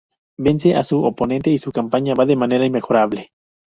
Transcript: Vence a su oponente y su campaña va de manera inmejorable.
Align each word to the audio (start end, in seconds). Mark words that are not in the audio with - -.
Vence 0.39 0.73
a 0.75 0.83
su 0.83 1.03
oponente 1.03 1.51
y 1.51 1.59
su 1.59 1.71
campaña 1.71 2.15
va 2.17 2.25
de 2.25 2.35
manera 2.35 2.65
inmejorable. 2.65 3.33